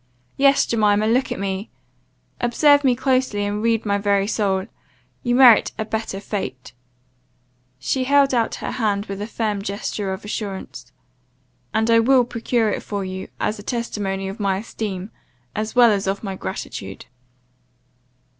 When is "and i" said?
11.71-11.99